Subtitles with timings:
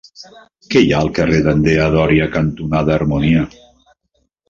[0.75, 3.49] Què hi ha al carrer Andrea Doria cantonada Harmonia?